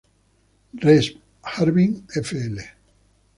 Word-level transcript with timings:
Res., 0.83 1.11
Harbin; 1.43 2.07
Fl. 2.23 2.55